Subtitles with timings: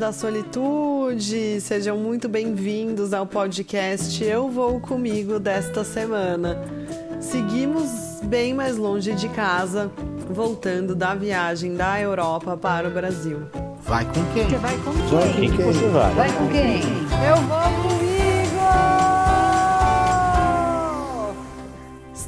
[0.00, 6.58] da solitude, sejam muito bem-vindos ao podcast Eu Vou Comigo desta semana.
[7.20, 7.90] Seguimos
[8.22, 9.92] bem mais longe de casa,
[10.30, 13.40] voltando da viagem da Europa para o Brasil.
[13.82, 14.48] Vai com quem?
[14.48, 15.50] Você vai com Vai com quem?
[15.50, 16.14] quem você vai?
[16.14, 16.80] Vai com quem?
[17.28, 17.89] Eu vou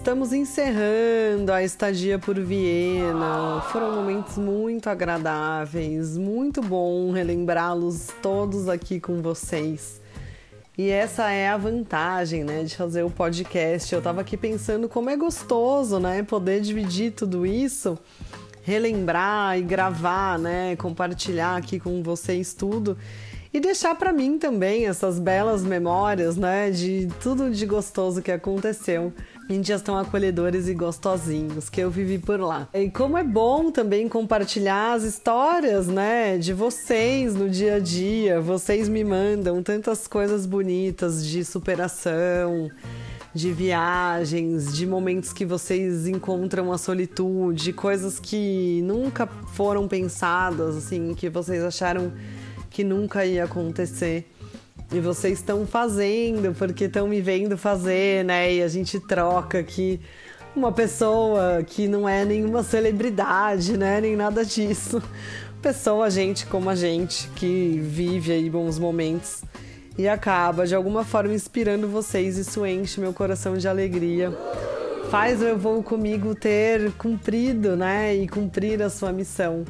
[0.03, 3.63] Estamos encerrando a estadia por Viena.
[3.71, 10.01] Foram momentos muito agradáveis, muito bom relembrá-los todos aqui com vocês.
[10.77, 13.95] E essa é a vantagem, né, de fazer o podcast.
[13.95, 17.97] Eu tava aqui pensando como é gostoso, né, poder dividir tudo isso,
[18.65, 22.99] relembrar e gravar, né, compartilhar aqui com vocês tudo
[23.55, 29.13] e deixar para mim também essas belas memórias, né, de tudo de gostoso que aconteceu
[29.49, 32.69] em dias tão acolhedores e gostosinhos que eu vivi por lá.
[32.73, 38.41] E como é bom também compartilhar as histórias, né, de vocês no dia a dia.
[38.41, 42.71] Vocês me mandam tantas coisas bonitas de superação,
[43.35, 51.15] de viagens, de momentos que vocês encontram a solitude, coisas que nunca foram pensadas, assim,
[51.15, 52.13] que vocês acharam
[52.71, 54.32] que nunca ia acontecer.
[54.93, 58.53] E vocês estão fazendo porque estão me vendo fazer, né?
[58.53, 59.99] E a gente troca aqui
[60.55, 64.03] uma pessoa que não é nenhuma celebridade, né?
[64.03, 65.03] Nem nada disso.
[65.63, 69.43] Pessoa, gente como a gente, que vive aí bons momentos
[69.97, 72.37] e acaba de alguma forma inspirando vocês.
[72.37, 74.31] Isso enche meu coração de alegria.
[75.11, 78.15] Faz o Eu Vou Comigo ter cumprido, né?
[78.15, 79.65] E cumprir a sua missão.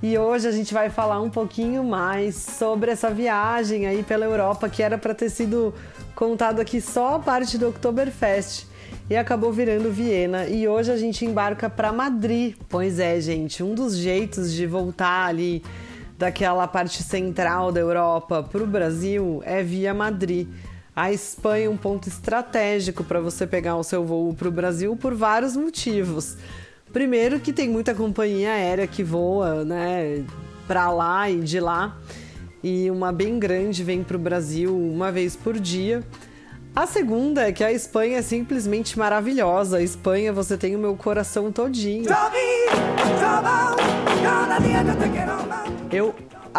[0.00, 4.68] E hoje a gente vai falar um pouquinho mais sobre essa viagem aí pela Europa
[4.68, 5.74] que era para ter sido
[6.14, 8.66] contado aqui só a parte do Oktoberfest
[9.10, 10.46] e acabou virando Viena.
[10.46, 12.54] E hoje a gente embarca para Madrid.
[12.68, 15.64] Pois é, gente, um dos jeitos de voltar ali
[16.16, 20.46] daquela parte central da Europa para o Brasil é via Madrid.
[20.94, 24.96] A Espanha é um ponto estratégico para você pegar o seu voo para o Brasil
[24.96, 26.36] por vários motivos.
[26.92, 30.24] Primeiro que tem muita companhia aérea que voa, né,
[30.66, 31.96] para lá e de lá.
[32.62, 36.02] E uma bem grande vem para o Brasil uma vez por dia.
[36.74, 39.78] A segunda é que a Espanha é simplesmente maravilhosa.
[39.78, 42.04] A Espanha, você tem o meu coração todinho.
[45.90, 46.14] Eu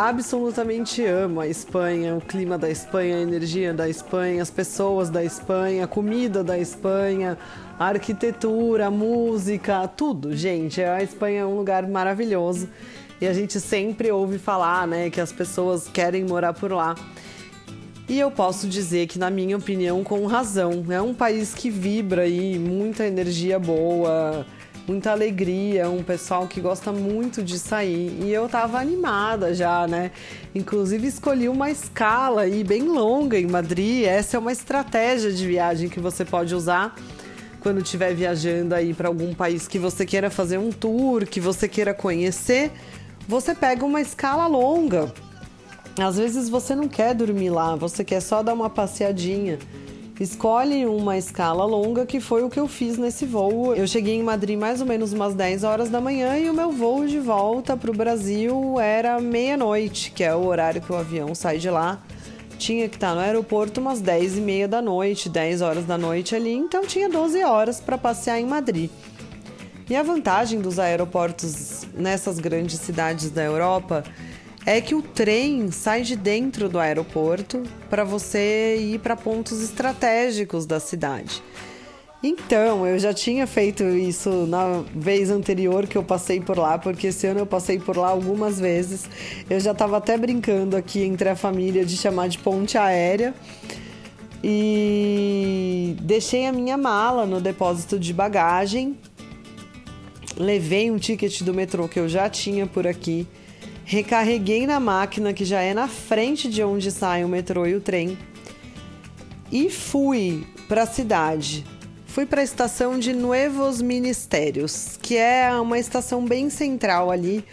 [0.07, 5.21] absolutamente amo a Espanha, o clima da Espanha, a energia da Espanha, as pessoas da
[5.21, 7.37] Espanha, a comida da Espanha,
[7.77, 10.81] a arquitetura, a música, tudo, gente.
[10.81, 12.69] A Espanha é um lugar maravilhoso
[13.19, 16.95] e a gente sempre ouve falar, né, que as pessoas querem morar por lá.
[18.07, 20.85] E eu posso dizer que, na minha opinião, com razão.
[20.89, 24.45] É um país que vibra aí, muita energia boa,
[24.89, 28.17] muita alegria, um pessoal que gosta muito de sair.
[28.23, 30.09] E eu tava animada já, né?
[30.55, 34.05] Inclusive escolhi uma escala aí bem longa em Madrid.
[34.05, 36.95] Essa é uma estratégia de viagem que você pode usar
[37.59, 41.67] quando estiver viajando aí para algum país que você queira fazer um tour, que você
[41.67, 42.71] queira conhecer.
[43.27, 45.13] Você pega uma escala longa.
[45.99, 49.59] Às vezes você não quer dormir lá, você quer só dar uma passeadinha.
[50.19, 53.73] Escolhe uma escala longa, que foi o que eu fiz nesse voo.
[53.73, 56.73] Eu cheguei em Madrid mais ou menos umas 10 horas da manhã e o meu
[56.73, 61.33] voo de volta para o Brasil era meia-noite, que é o horário que o avião
[61.33, 62.03] sai de lá.
[62.57, 66.35] Tinha que estar no aeroporto umas 10 e meia da noite, 10 horas da noite
[66.35, 68.91] ali, então tinha 12 horas para passear em Madrid.
[69.89, 74.03] E a vantagem dos aeroportos nessas grandes cidades da Europa
[74.65, 80.65] é que o trem sai de dentro do aeroporto para você ir para pontos estratégicos
[80.65, 81.41] da cidade.
[82.21, 87.07] Então, eu já tinha feito isso na vez anterior que eu passei por lá, porque
[87.07, 89.09] esse ano eu passei por lá algumas vezes.
[89.49, 93.33] Eu já estava até brincando aqui entre a família de chamar de ponte aérea.
[94.43, 98.97] E deixei a minha mala no depósito de bagagem.
[100.35, 103.25] Levei um ticket do metrô que eu já tinha por aqui
[103.89, 107.81] recarreguei na máquina que já é na frente de onde sai o metrô e o
[107.81, 108.15] trem
[109.51, 111.65] e fui para a cidade.
[112.05, 117.43] Fui para a estação de Nuevos Ministérios, que é uma estação bem central ali.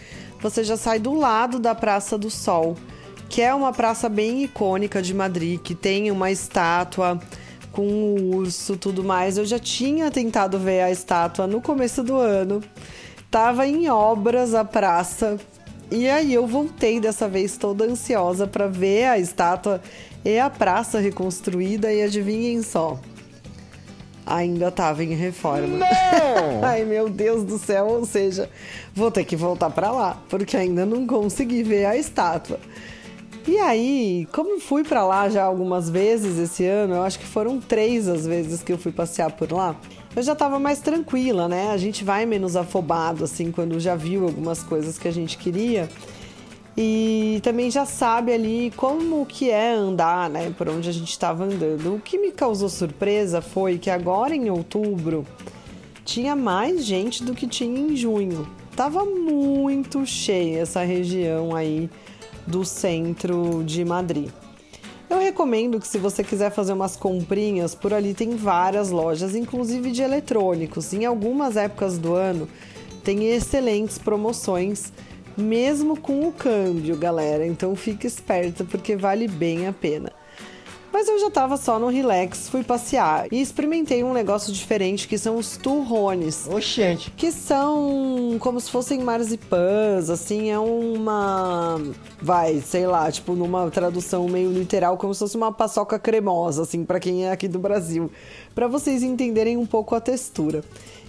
[0.42, 2.76] Você já sai do lado da Praça do Sol,
[3.30, 7.18] que é uma praça bem icônica de Madrid, que tem uma estátua
[7.72, 9.38] com um urso, tudo mais.
[9.38, 12.62] Eu já tinha tentado ver a estátua no começo do ano.
[13.30, 15.38] Tava em obras a praça,
[15.90, 19.80] e aí eu voltei dessa vez toda ansiosa para ver a estátua
[20.24, 22.98] e a praça reconstruída e adivinhem só.
[24.26, 25.78] Ainda tava em reforma.
[25.78, 26.64] Não!
[26.66, 28.50] Ai, meu Deus do céu, ou seja,
[28.92, 32.58] vou ter que voltar para lá, porque ainda não consegui ver a estátua.
[33.46, 37.60] E aí, como fui para lá já algumas vezes esse ano, eu acho que foram
[37.60, 39.76] três as vezes que eu fui passear por lá,
[40.16, 41.70] eu já tava mais tranquila, né?
[41.70, 45.90] A gente vai menos afobado, assim, quando já viu algumas coisas que a gente queria.
[46.74, 50.54] E também já sabe ali como que é andar, né?
[50.56, 51.96] Por onde a gente estava andando.
[51.96, 55.26] O que me causou surpresa foi que agora em outubro
[56.02, 58.48] tinha mais gente do que tinha em junho.
[58.74, 61.90] Tava muito cheia essa região aí
[62.46, 64.30] do centro de Madrid.
[65.08, 69.92] Eu recomendo que se você quiser fazer umas comprinhas, por ali tem várias lojas, inclusive
[69.92, 70.92] de eletrônicos.
[70.92, 72.48] Em algumas épocas do ano
[73.04, 74.92] tem excelentes promoções,
[75.36, 77.46] mesmo com o câmbio, galera.
[77.46, 80.10] Então fique esperta porque vale bem a pena.
[80.96, 85.18] Mas eu já tava só no relax, fui passear e experimentei um negócio diferente que
[85.18, 86.48] são os turrones.
[86.48, 87.10] Oxente.
[87.10, 91.78] Que são como se fossem marzipãs, assim, é uma.
[92.18, 96.82] Vai, sei lá, tipo, numa tradução meio literal, como se fosse uma paçoca cremosa, assim,
[96.82, 98.10] para quem é aqui do Brasil.
[98.54, 100.64] para vocês entenderem um pouco a textura.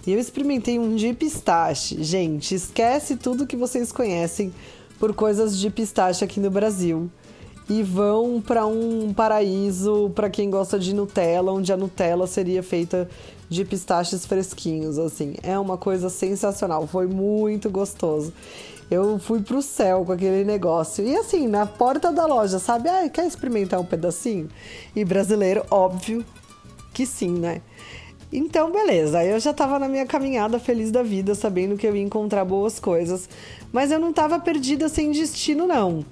[0.06, 2.04] E eu experimentei um de pistache.
[2.04, 4.52] Gente, esquece tudo que vocês conhecem
[5.00, 7.10] por coisas de pistache aqui no Brasil
[7.68, 13.08] e vão para um paraíso para quem gosta de Nutella, onde a Nutella seria feita
[13.48, 15.34] de pistaches fresquinhos, assim.
[15.42, 18.32] É uma coisa sensacional, foi muito gostoso.
[18.90, 21.04] Eu fui pro céu com aquele negócio.
[21.04, 22.88] E assim, na porta da loja, sabe?
[22.88, 24.48] Ah, quer experimentar um pedacinho?
[24.96, 26.24] E brasileiro, óbvio
[26.94, 27.60] que sim, né?
[28.32, 29.22] Então, beleza.
[29.22, 32.78] Eu já tava na minha caminhada feliz da vida, sabendo que eu ia encontrar boas
[32.78, 33.28] coisas.
[33.70, 36.02] Mas eu não tava perdida sem destino, não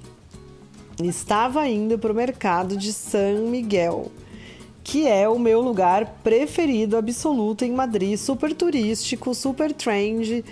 [1.05, 4.11] estava indo para o mercado de San Miguel,
[4.83, 10.45] que é o meu lugar preferido absoluto em Madrid, super turístico, super trend,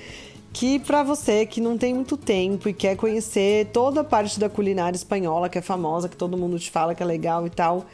[0.53, 4.49] que para você que não tem muito tempo e quer conhecer toda a parte da
[4.49, 7.87] culinária espanhola que é famosa, que todo mundo te fala que é legal e tal,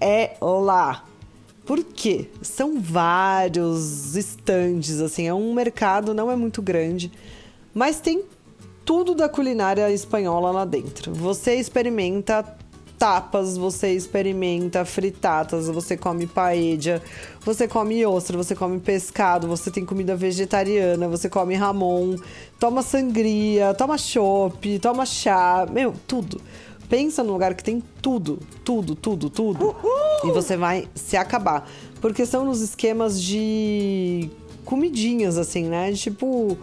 [0.00, 1.04] é lá.
[1.64, 2.28] Por quê?
[2.42, 7.10] São vários estandes, assim, é um mercado, não é muito grande,
[7.74, 8.22] mas tem
[8.86, 11.12] tudo da culinária espanhola lá dentro.
[11.12, 12.44] Você experimenta
[12.96, 17.02] tapas, você experimenta fritatas, você come paella,
[17.44, 22.16] você come ostra, você come pescado, você tem comida vegetariana, você come ramon,
[22.60, 26.40] toma sangria, toma chopp, toma chá, meu, tudo.
[26.88, 29.66] Pensa num lugar que tem tudo, tudo, tudo, tudo.
[29.66, 30.30] Uhul!
[30.30, 31.68] E você vai se acabar.
[32.00, 34.30] Porque são nos esquemas de
[34.64, 35.92] comidinhas, assim, né?
[35.92, 36.56] Tipo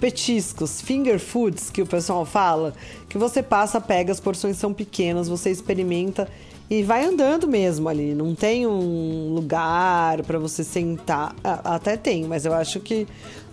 [0.00, 2.74] petiscos, finger foods, que o pessoal fala,
[3.08, 6.28] que você passa, pega, as porções são pequenas, você experimenta
[6.70, 8.14] e vai andando mesmo ali.
[8.14, 11.34] Não tem um lugar para você sentar.
[11.42, 13.06] Até tem, mas eu acho que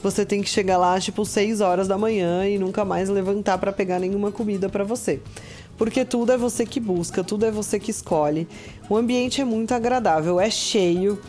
[0.03, 3.71] você tem que chegar lá tipo 6 horas da manhã e nunca mais levantar para
[3.71, 5.21] pegar nenhuma comida para você.
[5.77, 8.47] Porque tudo é você que busca, tudo é você que escolhe.
[8.89, 11.19] O ambiente é muito agradável, é cheio,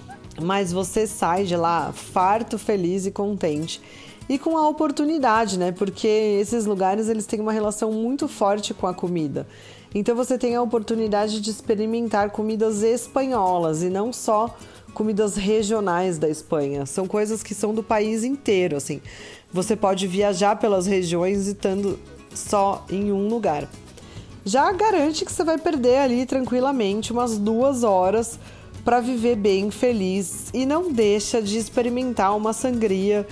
[0.40, 3.80] mas você sai de lá farto, feliz e contente
[4.28, 5.72] e com a oportunidade, né?
[5.72, 9.46] Porque esses lugares eles têm uma relação muito forte com a comida.
[9.94, 14.54] Então você tem a oportunidade de experimentar comidas espanholas e não só
[14.92, 16.86] comidas regionais da Espanha.
[16.86, 19.00] São coisas que são do país inteiro, assim.
[19.52, 21.98] Você pode viajar pelas regiões estando
[22.34, 23.68] só em um lugar.
[24.44, 28.38] Já garante que você vai perder ali tranquilamente umas duas horas
[28.84, 33.26] para viver bem feliz e não deixa de experimentar uma sangria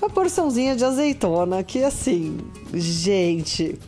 [0.00, 2.38] uma porçãozinha de azeitona, que assim,
[2.72, 3.78] gente,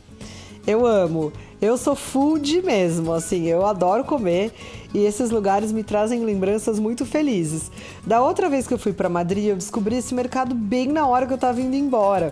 [0.67, 1.33] eu amo.
[1.61, 4.53] Eu sou food mesmo, assim, eu adoro comer
[4.95, 7.71] e esses lugares me trazem lembranças muito felizes.
[8.05, 11.27] Da outra vez que eu fui para Madrid, eu descobri esse mercado bem na hora
[11.27, 12.31] que eu tava indo embora.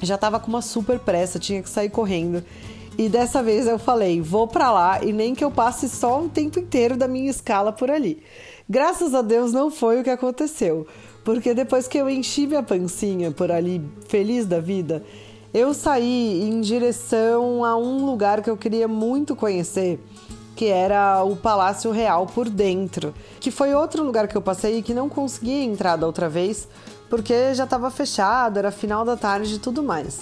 [0.00, 2.42] Já tava com uma super pressa, tinha que sair correndo.
[2.96, 6.28] E dessa vez eu falei, vou para lá e nem que eu passe só o
[6.28, 8.22] tempo inteiro da minha escala por ali.
[8.68, 10.86] Graças a Deus não foi o que aconteceu.
[11.28, 15.04] Porque depois que eu enchi minha pancinha por ali, feliz da vida,
[15.52, 20.02] eu saí em direção a um lugar que eu queria muito conhecer,
[20.56, 24.82] que era o Palácio Real por dentro, que foi outro lugar que eu passei e
[24.82, 26.66] que não consegui entrar da outra vez,
[27.10, 30.20] porque já estava fechado, era final da tarde e tudo mais.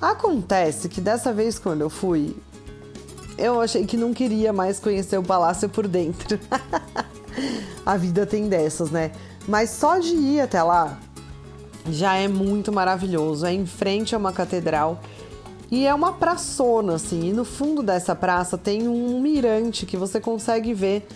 [0.00, 2.36] Acontece que dessa vez quando eu fui,
[3.36, 6.38] eu achei que não queria mais conhecer o palácio por dentro.
[7.84, 9.10] a vida tem dessas, né?
[9.46, 10.98] Mas só de ir até lá
[11.88, 13.46] já é muito maravilhoso.
[13.46, 15.00] É em frente a uma catedral
[15.70, 17.28] e é uma praçona, assim.
[17.28, 21.06] E no fundo dessa praça tem um mirante que você consegue ver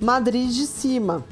[0.00, 1.24] Madrid de cima.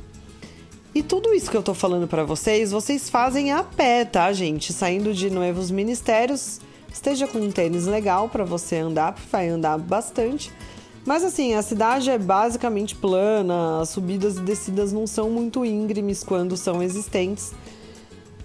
[0.94, 4.72] E tudo isso que eu tô falando para vocês, vocês fazem a pé, tá, gente?
[4.72, 6.60] Saindo de Novos Ministérios,
[6.92, 10.52] esteja com um tênis legal para você andar, porque vai andar bastante.
[11.04, 16.22] Mas assim, a cidade é basicamente plana, as subidas e descidas não são muito íngremes
[16.22, 17.52] quando são existentes.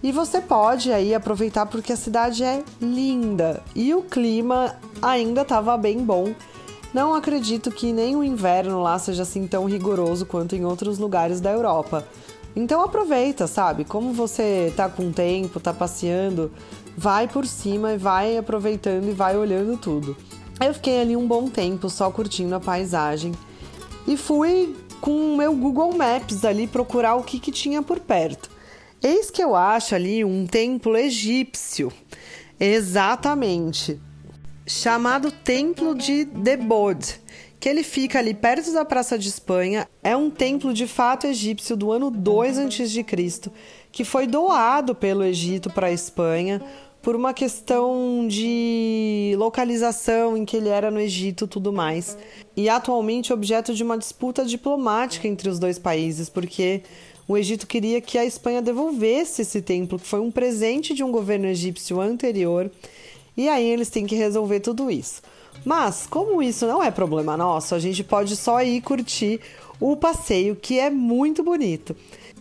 [0.02, 5.76] E você pode aí aproveitar porque a cidade é linda e o clima ainda estava
[5.78, 6.34] bem bom.
[6.94, 11.42] Não acredito que nem o inverno lá seja assim tão rigoroso quanto em outros lugares
[11.42, 12.08] da Europa.
[12.56, 13.84] Então aproveita, sabe?
[13.84, 16.52] Como você tá com tempo, tá passeando,
[16.96, 20.16] vai por cima e vai aproveitando e vai olhando tudo.
[20.60, 23.34] Eu fiquei ali um bom tempo só curtindo a paisagem
[24.08, 28.50] e fui com o meu Google Maps ali procurar o que, que tinha por perto.
[29.04, 31.92] Eis que eu acho ali um templo egípcio.
[32.60, 34.00] Exatamente.
[34.66, 37.20] Chamado Templo de Debod
[37.66, 39.88] que ele fica ali perto da Praça de Espanha.
[40.04, 43.04] É um templo de fato egípcio do ano 2 a.C.,
[43.92, 46.62] que foi doado pelo Egito para a Espanha
[47.06, 52.18] por uma questão de localização em que ele era no Egito tudo mais.
[52.58, 56.82] E atualmente objeto de uma disputa diplomática entre os dois países, porque
[57.28, 61.12] o Egito queria que a Espanha devolvesse esse templo, que foi um presente de um
[61.12, 62.72] governo egípcio anterior,
[63.38, 65.22] e aí eles têm que resolver tudo isso.
[65.64, 69.40] Mas, como isso não é problema nosso, a gente pode só ir curtir
[69.80, 71.96] o passeio, que é muito bonito.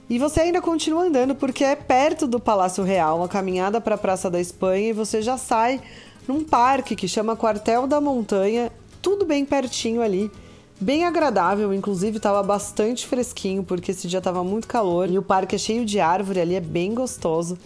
[0.08, 3.98] E você ainda continua andando porque é perto do Palácio Real, uma caminhada para a
[3.98, 5.80] Praça da Espanha e você já sai
[6.28, 8.70] num parque que chama Quartel da Montanha,
[9.00, 10.30] tudo bem pertinho ali,
[10.78, 15.54] bem agradável, inclusive estava bastante fresquinho porque esse dia estava muito calor e o parque
[15.54, 17.58] é cheio de árvore ali, é bem gostoso.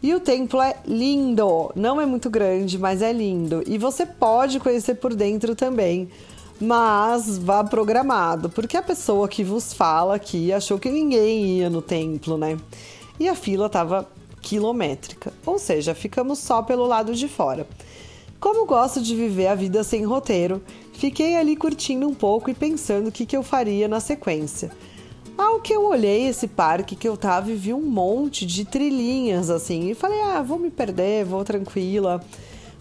[0.00, 3.64] E o templo é lindo, não é muito grande, mas é lindo.
[3.66, 6.10] E você pode conhecer por dentro também,
[6.60, 11.82] mas vá programado, porque a pessoa que vos fala aqui achou que ninguém ia no
[11.82, 12.56] templo, né?
[13.18, 14.08] E a fila estava
[14.40, 17.66] quilométrica, ou seja, ficamos só pelo lado de fora.
[18.38, 23.08] Como gosto de viver a vida sem roteiro, fiquei ali curtindo um pouco e pensando
[23.08, 24.70] o que, que eu faria na sequência.
[25.36, 29.50] Ao que eu olhei esse parque que eu tava e vi um monte de trilhinhas
[29.50, 32.22] assim, e falei: ah, vou me perder, vou tranquila,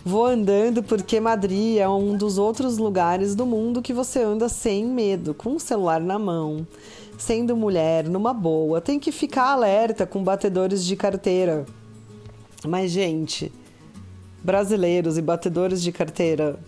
[0.06, 4.86] vou andando, porque Madrid é um dos outros lugares do mundo que você anda sem
[4.86, 6.68] medo, com o celular na mão,
[7.18, 11.66] sendo mulher, numa boa, tem que ficar alerta com batedores de carteira.
[12.66, 13.52] Mas, gente,
[14.44, 16.60] brasileiros e batedores de carteira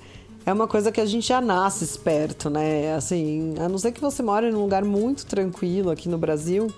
[0.46, 2.94] é uma coisa que a gente já nasce esperto, né?
[2.94, 6.72] Assim, a não ser que você mora num lugar muito tranquilo aqui no Brasil,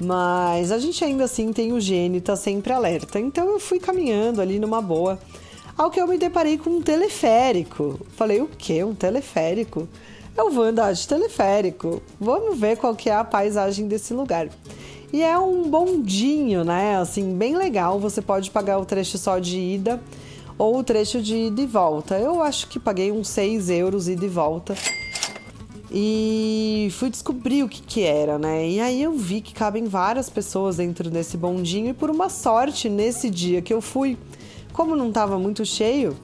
[0.00, 3.20] mas a gente ainda assim tem o e tá sempre alerta.
[3.20, 5.18] Então eu fui caminhando ali numa boa,
[5.80, 7.98] ao que eu me deparei com um teleférico.
[8.14, 8.84] Falei, o quê?
[8.84, 9.88] Um teleférico?
[10.36, 12.02] Eu vou andar de teleférico.
[12.20, 14.50] Vamos ver qual que é a paisagem desse lugar.
[15.10, 16.98] E é um bondinho, né?
[16.98, 17.98] Assim, bem legal.
[17.98, 19.98] Você pode pagar o trecho só de ida
[20.58, 22.18] ou o trecho de ida e volta.
[22.18, 24.74] Eu acho que paguei uns 6 euros ida e volta.
[25.90, 28.68] E fui descobrir o que, que era, né?
[28.68, 31.88] E aí eu vi que cabem várias pessoas dentro desse bondinho.
[31.88, 34.18] E por uma sorte, nesse dia que eu fui,
[34.80, 36.16] como não estava muito cheio,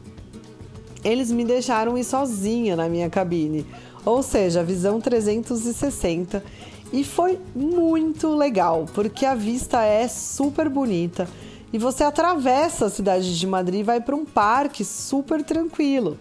[1.05, 3.67] eles me deixaram ir sozinha na minha cabine.
[4.03, 6.43] Ou seja, visão 360.
[6.91, 11.29] E foi muito legal, porque a vista é super bonita
[11.71, 16.19] e você atravessa a cidade de Madrid e vai para um parque super tranquilo.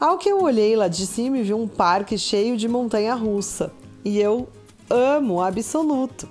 [0.00, 3.70] Ao que eu olhei lá de cima e vi um parque cheio de montanha russa.
[4.02, 4.48] E eu
[4.88, 6.26] amo absoluto.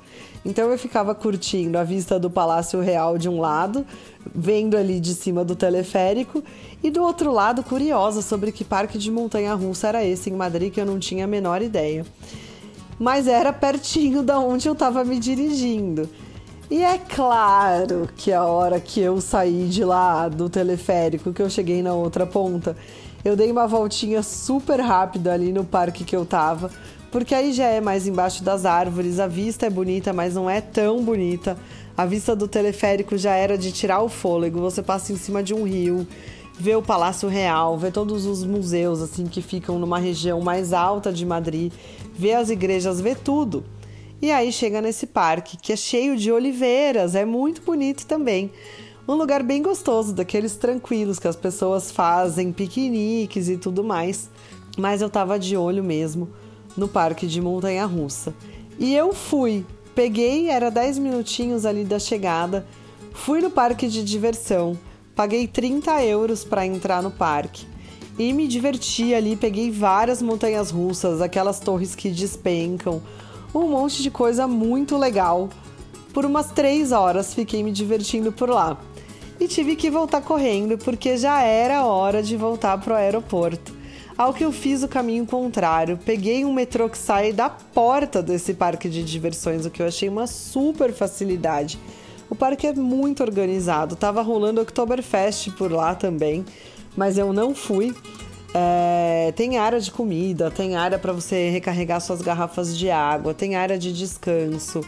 [0.47, 3.85] Então eu ficava curtindo a vista do Palácio Real de um lado,
[4.33, 6.41] vendo ali de cima do teleférico,
[6.81, 10.71] e do outro lado curiosa sobre que parque de montanha russa era esse em Madrid
[10.71, 12.05] que eu não tinha a menor ideia.
[12.97, 16.09] Mas era pertinho da onde eu estava me dirigindo.
[16.71, 21.49] E é claro que a hora que eu saí de lá do teleférico, que eu
[21.49, 22.73] cheguei na outra ponta,
[23.23, 26.71] eu dei uma voltinha super rápida ali no parque que eu tava,
[27.11, 30.59] porque aí já é mais embaixo das árvores, a vista é bonita, mas não é
[30.59, 31.57] tão bonita.
[31.95, 35.53] A vista do teleférico já era de tirar o fôlego, você passa em cima de
[35.53, 36.05] um rio,
[36.59, 41.11] vê o Palácio Real, vê todos os museus assim que ficam numa região mais alta
[41.11, 41.71] de Madrid,
[42.13, 43.63] vê as igrejas, vê tudo.
[44.21, 48.51] E aí chega nesse parque que é cheio de oliveiras, é muito bonito também.
[49.07, 54.29] Um lugar bem gostoso, daqueles tranquilos que as pessoas fazem piqueniques e tudo mais.
[54.77, 56.29] Mas eu tava de olho mesmo
[56.77, 58.33] no parque de montanha russa.
[58.79, 59.65] E eu fui,
[59.95, 62.65] peguei, era 10 minutinhos ali da chegada,
[63.11, 64.77] fui no parque de diversão,
[65.15, 67.65] paguei 30 euros para entrar no parque
[68.19, 69.35] e me diverti ali.
[69.35, 73.01] Peguei várias montanhas russas, aquelas torres que despencam,
[73.53, 75.49] um monte de coisa muito legal.
[76.13, 78.79] Por umas três horas fiquei me divertindo por lá.
[79.39, 83.76] E e tive que voltar correndo porque já era hora de voltar para o aeroporto.
[84.17, 88.51] Ao que eu fiz o caminho contrário, peguei um metrô que sai da porta desse
[88.55, 91.77] parque de diversões, o que eu achei uma super facilidade.
[92.27, 96.43] O parque é muito organizado, tava rolando Oktoberfest por lá também,
[96.95, 97.95] mas eu não fui.
[98.55, 103.55] É, tem área de comida, tem área para você recarregar suas garrafas de água, tem
[103.55, 104.81] área de descanso.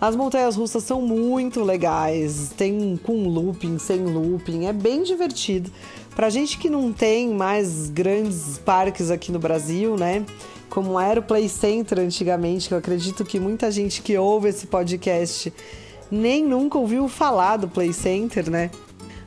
[0.00, 5.70] As montanhas russas são muito legais, tem com looping, sem looping, é bem divertido.
[6.14, 10.24] Pra gente que não tem mais grandes parques aqui no Brasil, né?
[10.68, 14.66] Como era o Play Center antigamente, que eu acredito que muita gente que ouve esse
[14.66, 15.52] podcast
[16.10, 18.70] nem nunca ouviu falar do Play Center, né?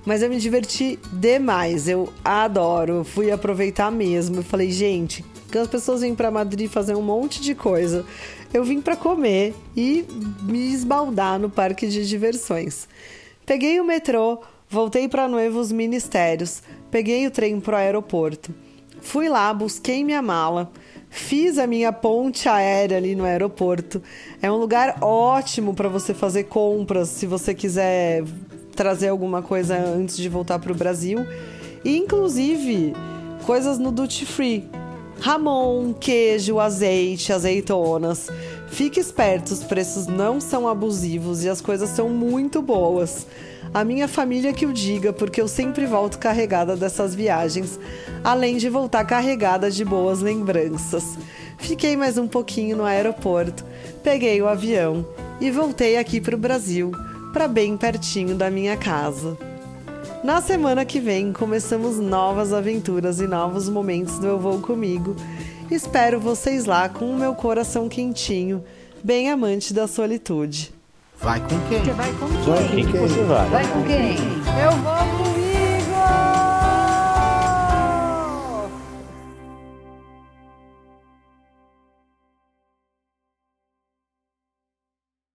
[0.05, 4.37] Mas eu me diverti demais, eu adoro, fui aproveitar mesmo.
[4.37, 5.23] Eu falei, gente,
[5.55, 8.05] as pessoas vêm para Madrid fazer um monte de coisa
[8.53, 10.05] eu vim para comer e
[10.43, 12.87] me esbaldar no parque de diversões.
[13.45, 14.41] Peguei o metrô,
[14.73, 18.51] voltei para Novos Ministérios, peguei o trem para o aeroporto.
[19.01, 20.71] Fui lá, busquei minha mala,
[21.11, 24.01] fiz a minha ponte aérea ali no aeroporto.
[24.41, 28.23] É um lugar ótimo para você fazer compras se você quiser
[28.75, 31.19] trazer alguma coisa antes de voltar para o Brasil.
[31.85, 32.93] E, inclusive,
[33.45, 34.67] coisas no duty free
[35.19, 38.27] Ramon, queijo, azeite, azeitonas.
[38.69, 43.27] Fique esperto, os preços não são abusivos e as coisas são muito boas.
[43.73, 47.79] A minha família que o diga, porque eu sempre volto carregada dessas viagens,
[48.23, 51.17] além de voltar carregada de boas lembranças.
[51.57, 53.65] Fiquei mais um pouquinho no aeroporto,
[54.03, 55.03] peguei o avião
[55.41, 56.91] e voltei aqui para o Brasil,
[57.33, 59.35] para bem pertinho da minha casa.
[60.23, 65.15] Na semana que vem começamos novas aventuras e novos momentos do Eu Vou Comigo.
[65.71, 68.63] Espero vocês lá com o meu coração quentinho,
[69.03, 70.82] bem amante da solitude.
[71.23, 71.79] Vai com quem?
[71.79, 72.67] Você vai com quem?
[72.67, 73.49] Quem que você vai?
[73.49, 74.17] Vai com quem?
[74.61, 75.32] Eu vou com